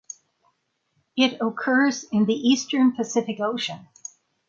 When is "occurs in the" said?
1.41-2.33